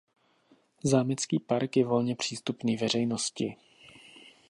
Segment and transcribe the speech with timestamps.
[0.83, 3.55] Zámecký park je volně přístupný veřejnosti.